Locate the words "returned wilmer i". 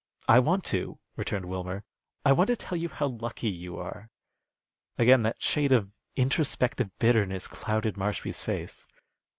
1.15-2.31